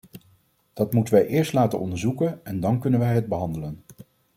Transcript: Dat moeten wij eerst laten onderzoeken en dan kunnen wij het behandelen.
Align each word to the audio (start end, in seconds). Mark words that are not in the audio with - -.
Dat 0.73 0.93
moeten 0.93 1.13
wij 1.13 1.25
eerst 1.27 1.53
laten 1.53 1.79
onderzoeken 1.79 2.45
en 2.45 2.59
dan 2.59 2.79
kunnen 2.79 2.99
wij 2.99 3.13
het 3.15 3.27
behandelen. 3.27 3.83